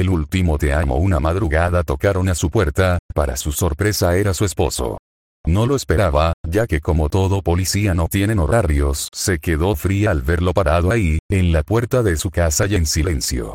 el 0.00 0.08
último 0.08 0.58
te 0.58 0.72
amo 0.72 0.96
una 0.96 1.20
madrugada 1.20 1.82
tocaron 1.82 2.28
a 2.28 2.34
su 2.34 2.50
puerta, 2.50 2.98
para 3.14 3.36
su 3.36 3.52
sorpresa 3.52 4.16
era 4.16 4.34
su 4.34 4.44
esposo. 4.44 4.98
No 5.46 5.66
lo 5.66 5.76
esperaba, 5.76 6.32
ya 6.48 6.66
que 6.66 6.80
como 6.80 7.08
todo 7.08 7.40
policía 7.40 7.94
no 7.94 8.08
tienen 8.08 8.40
horarios, 8.40 9.08
se 9.12 9.38
quedó 9.38 9.76
fría 9.76 10.10
al 10.10 10.22
verlo 10.22 10.52
parado 10.52 10.90
ahí, 10.90 11.18
en 11.30 11.52
la 11.52 11.62
puerta 11.62 12.02
de 12.02 12.16
su 12.16 12.30
casa 12.30 12.66
y 12.66 12.74
en 12.74 12.84
silencio. 12.84 13.54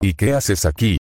¿Y 0.00 0.14
qué 0.14 0.34
haces 0.34 0.64
aquí? 0.64 0.98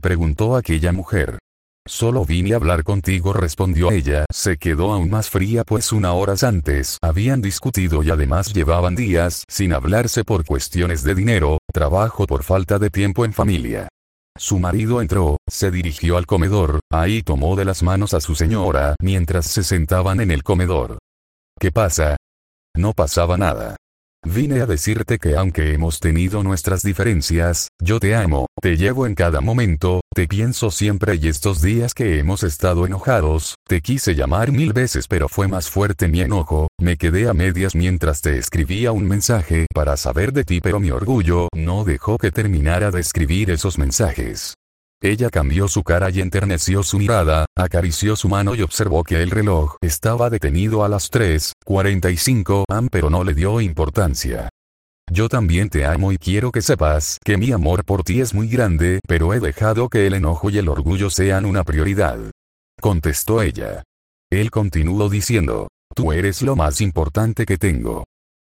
preguntó 0.00 0.56
aquella 0.56 0.92
mujer. 0.92 1.38
Solo 1.86 2.24
vine 2.24 2.54
a 2.54 2.56
hablar 2.56 2.82
contigo, 2.82 3.34
respondió 3.34 3.90
ella. 3.90 4.24
Se 4.32 4.56
quedó 4.56 4.94
aún 4.94 5.10
más 5.10 5.28
fría 5.28 5.64
pues 5.64 5.92
una 5.92 6.14
horas 6.14 6.42
antes 6.42 6.96
habían 7.02 7.42
discutido 7.42 8.02
y 8.02 8.08
además 8.08 8.54
llevaban 8.54 8.94
días 8.94 9.44
sin 9.48 9.74
hablarse 9.74 10.24
por 10.24 10.46
cuestiones 10.46 11.02
de 11.02 11.14
dinero, 11.14 11.58
trabajo 11.74 12.26
por 12.26 12.42
falta 12.42 12.78
de 12.78 12.88
tiempo 12.88 13.26
en 13.26 13.34
familia. 13.34 13.88
Su 14.36 14.58
marido 14.58 15.00
entró, 15.00 15.36
se 15.48 15.70
dirigió 15.70 16.16
al 16.16 16.26
comedor, 16.26 16.80
ahí 16.90 17.22
tomó 17.22 17.54
de 17.54 17.64
las 17.64 17.84
manos 17.84 18.14
a 18.14 18.20
su 18.20 18.34
señora 18.34 18.96
mientras 19.00 19.46
se 19.46 19.62
sentaban 19.62 20.20
en 20.20 20.32
el 20.32 20.42
comedor. 20.42 20.98
¿Qué 21.60 21.70
pasa? 21.70 22.16
No 22.76 22.92
pasaba 22.94 23.36
nada. 23.36 23.76
Vine 24.26 24.62
a 24.62 24.66
decirte 24.66 25.18
que 25.18 25.36
aunque 25.36 25.74
hemos 25.74 26.00
tenido 26.00 26.42
nuestras 26.42 26.82
diferencias, 26.82 27.68
yo 27.78 28.00
te 28.00 28.14
amo, 28.14 28.46
te 28.60 28.78
llevo 28.78 29.06
en 29.06 29.14
cada 29.14 29.42
momento, 29.42 30.00
te 30.14 30.26
pienso 30.26 30.70
siempre 30.70 31.16
y 31.20 31.28
estos 31.28 31.60
días 31.60 31.92
que 31.92 32.18
hemos 32.18 32.42
estado 32.42 32.86
enojados, 32.86 33.56
te 33.68 33.82
quise 33.82 34.14
llamar 34.14 34.50
mil 34.50 34.72
veces 34.72 35.08
pero 35.08 35.28
fue 35.28 35.46
más 35.46 35.68
fuerte 35.68 36.08
mi 36.08 36.22
enojo, 36.22 36.68
me 36.80 36.96
quedé 36.96 37.28
a 37.28 37.34
medias 37.34 37.74
mientras 37.74 38.22
te 38.22 38.38
escribía 38.38 38.92
un 38.92 39.06
mensaje 39.06 39.66
para 39.74 39.98
saber 39.98 40.32
de 40.32 40.44
ti 40.44 40.60
pero 40.62 40.80
mi 40.80 40.90
orgullo 40.90 41.48
no 41.54 41.84
dejó 41.84 42.16
que 42.16 42.30
terminara 42.30 42.90
de 42.90 43.00
escribir 43.00 43.50
esos 43.50 43.78
mensajes. 43.78 44.54
Ella 45.02 45.30
cambió 45.30 45.68
su 45.68 45.82
cara 45.82 46.10
y 46.10 46.20
enterneció 46.20 46.82
su 46.82 46.98
mirada, 46.98 47.46
acarició 47.56 48.16
su 48.16 48.28
mano 48.28 48.54
y 48.54 48.62
observó 48.62 49.04
que 49.04 49.22
el 49.22 49.30
reloj 49.30 49.76
estaba 49.82 50.30
detenido 50.30 50.84
a 50.84 50.88
las 50.88 51.10
3.45 51.10 52.64
am 52.68 52.88
pero 52.90 53.10
no 53.10 53.24
le 53.24 53.34
dio 53.34 53.60
importancia. 53.60 54.48
Yo 55.10 55.28
también 55.28 55.68
te 55.68 55.84
amo 55.84 56.12
y 56.12 56.16
quiero 56.16 56.50
que 56.50 56.62
sepas 56.62 57.18
que 57.22 57.36
mi 57.36 57.52
amor 57.52 57.84
por 57.84 58.02
ti 58.02 58.20
es 58.20 58.32
muy 58.32 58.48
grande, 58.48 59.00
pero 59.06 59.34
he 59.34 59.40
dejado 59.40 59.88
que 59.88 60.06
el 60.06 60.14
enojo 60.14 60.48
y 60.48 60.58
el 60.58 60.68
orgullo 60.68 61.10
sean 61.10 61.44
una 61.44 61.62
prioridad. 61.64 62.18
Contestó 62.80 63.42
ella. 63.42 63.82
Él 64.30 64.50
continuó 64.50 65.10
diciendo, 65.10 65.68
tú 65.94 66.12
eres 66.12 66.40
lo 66.42 66.56
más 66.56 66.80
importante 66.80 67.44
que 67.44 67.58
tengo. 67.58 68.04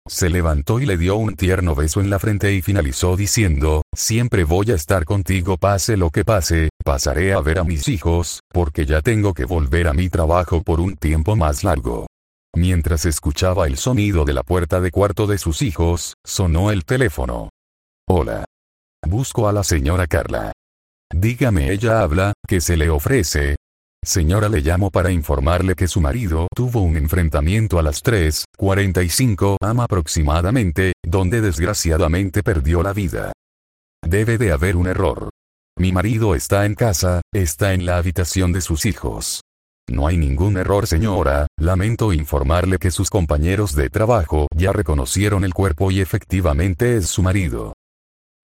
Se 0.09 0.27
levantó 0.27 0.79
y 0.79 0.87
le 0.87 0.97
dio 0.97 1.17
un 1.17 1.35
tierno 1.35 1.75
beso 1.75 2.01
en 2.01 2.09
la 2.09 2.17
frente 2.17 2.51
y 2.51 2.63
finalizó 2.63 3.15
diciendo, 3.15 3.83
siempre 3.95 4.43
voy 4.43 4.71
a 4.71 4.73
estar 4.73 5.05
contigo 5.05 5.55
pase 5.57 5.97
lo 5.97 6.09
que 6.09 6.25
pase, 6.25 6.69
pasaré 6.83 7.33
a 7.33 7.41
ver 7.41 7.59
a 7.59 7.63
mis 7.63 7.87
hijos, 7.87 8.39
porque 8.51 8.87
ya 8.87 9.01
tengo 9.01 9.35
que 9.35 9.45
volver 9.45 9.87
a 9.87 9.93
mi 9.93 10.09
trabajo 10.09 10.63
por 10.63 10.79
un 10.79 10.97
tiempo 10.97 11.35
más 11.35 11.63
largo. 11.63 12.07
Mientras 12.55 13.05
escuchaba 13.05 13.67
el 13.67 13.77
sonido 13.77 14.25
de 14.25 14.33
la 14.33 14.41
puerta 14.41 14.81
de 14.81 14.89
cuarto 14.89 15.27
de 15.27 15.37
sus 15.37 15.61
hijos, 15.61 16.15
sonó 16.25 16.71
el 16.71 16.85
teléfono. 16.85 17.51
Hola. 18.07 18.45
Busco 19.07 19.47
a 19.47 19.53
la 19.53 19.63
señora 19.63 20.07
Carla. 20.07 20.53
Dígame 21.13 21.71
ella 21.71 22.01
habla, 22.01 22.33
¿qué 22.47 22.61
se 22.61 22.77
le 22.77 22.89
ofrece? 22.89 23.57
Señora 24.03 24.47
le 24.47 24.61
llamo 24.61 24.91
para 24.91 25.11
informarle 25.11 25.75
que 25.75 25.87
su 25.87 25.99
marido 25.99 26.47
tuvo 26.55 26.81
un 26.81 26.95
enfrentamiento 26.95 27.79
a 27.79 27.83
las 27.83 28.03
3.45 28.03 29.57
am 29.61 29.81
aproximadamente, 29.81 30.93
donde 31.05 31.41
desgraciadamente 31.41 32.41
perdió 32.41 32.81
la 32.81 32.93
vida. 32.93 33.33
Debe 34.01 34.37
de 34.37 34.53
haber 34.53 34.77
un 34.77 34.87
error. 34.87 35.29
Mi 35.77 35.91
marido 35.91 36.33
está 36.33 36.65
en 36.65 36.75
casa, 36.75 37.21
está 37.33 37.73
en 37.73 37.85
la 37.85 37.97
habitación 37.97 38.53
de 38.53 38.61
sus 38.61 38.85
hijos. 38.85 39.41
No 39.89 40.07
hay 40.07 40.17
ningún 40.17 40.57
error 40.57 40.87
señora, 40.87 41.47
lamento 41.59 42.13
informarle 42.13 42.77
que 42.77 42.91
sus 42.91 43.09
compañeros 43.09 43.75
de 43.75 43.89
trabajo 43.89 44.47
ya 44.55 44.71
reconocieron 44.71 45.43
el 45.43 45.53
cuerpo 45.53 45.91
y 45.91 45.99
efectivamente 45.99 46.95
es 46.95 47.09
su 47.09 47.21
marido. 47.21 47.73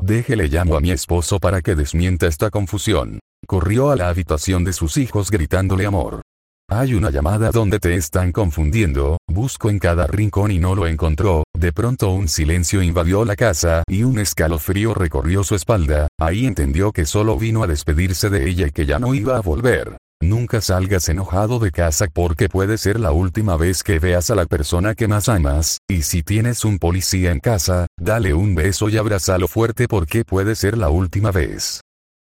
Déjele 0.02 0.48
llamo 0.48 0.76
a 0.76 0.82
mi 0.82 0.92
esposo 0.92 1.40
para 1.40 1.62
que 1.62 1.76
desmienta 1.76 2.28
esta 2.28 2.50
confusión. 2.50 3.20
Corrió 3.48 3.92
a 3.92 3.96
la 3.96 4.10
habitación 4.10 4.64
de 4.64 4.74
sus 4.74 4.98
hijos 4.98 5.30
gritándole 5.30 5.86
amor. 5.86 6.22
Hay 6.68 6.96
una 6.96 7.12
llamada 7.12 7.52
donde 7.52 7.80
te 7.80 7.94
están 7.94 8.32
confundiendo, 8.32 9.18
busco 9.28 9.70
en 9.70 9.78
cada 9.78 10.08
rincón 10.08 10.50
y 10.50 10.58
no 10.58 10.74
lo 10.74 10.88
encontró, 10.88 11.44
de 11.56 11.72
pronto 11.72 12.10
un 12.10 12.28
silencio 12.28 12.82
invadió 12.82 13.24
la 13.24 13.36
casa 13.36 13.84
y 13.88 14.02
un 14.02 14.18
escalofrío 14.18 14.96
recorrió 14.96 15.44
su 15.44 15.54
espalda, 15.54 16.08
ahí 16.20 16.48
entendió 16.48 16.92
que 16.92 17.06
solo 17.06 17.38
vino 17.38 17.62
a 17.62 17.68
despedirse 17.68 18.32
de 18.32 18.50
ella 18.50 18.66
y 18.66 18.72
que 18.72 18.88
ya 18.88 18.98
no 18.98 19.14
iba 19.14 19.38
a 19.38 19.42
volver. 19.42 19.98
Nunca 20.24 20.60
salgas 20.60 21.08
enojado 21.08 21.60
de 21.60 21.70
casa 21.70 22.08
porque 22.12 22.50
puede 22.50 22.80
ser 22.80 23.00
la 23.00 23.12
última 23.12 23.58
vez 23.58 23.84
que 23.84 24.00
veas 24.00 24.32
a 24.32 24.36
la 24.36 24.48
persona 24.48 24.96
que 24.96 25.08
más 25.08 25.30
amas, 25.30 25.78
y 25.88 26.02
si 26.02 26.24
tienes 26.24 26.66
un 26.66 26.80
policía 26.80 27.32
en 27.32 27.42
casa, 27.42 27.86
dale 27.96 28.34
un 28.34 28.56
beso 28.56 28.90
y 28.90 28.98
abrázalo 28.98 29.48
fuerte 29.48 29.88
porque 29.88 30.26
puede 30.26 30.56
ser 30.56 30.80
la 30.80 30.90
última 30.90 31.30
vez. 31.30 31.85